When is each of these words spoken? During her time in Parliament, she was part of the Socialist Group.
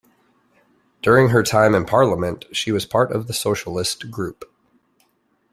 During 1.03 1.29
her 1.29 1.43
time 1.43 1.75
in 1.75 1.85
Parliament, 1.85 2.45
she 2.51 2.71
was 2.71 2.87
part 2.87 3.11
of 3.11 3.27
the 3.27 3.33
Socialist 3.35 4.09
Group. 4.09 4.51